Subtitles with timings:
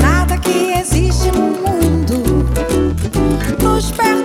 [0.00, 2.46] Nada que existe no mundo
[3.62, 4.23] nos pertence.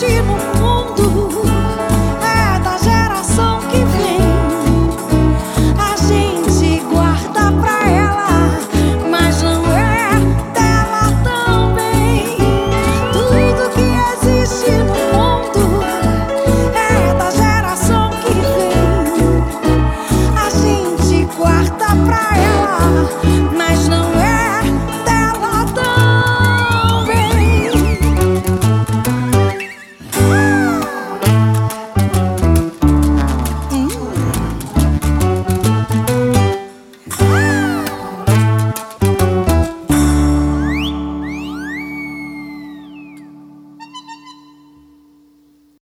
[0.00, 0.39] destino